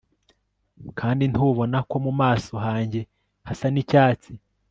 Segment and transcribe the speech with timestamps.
[0.99, 3.01] Kandi ntubona ko mu maso hanjye
[3.47, 4.31] hasa nicyatsi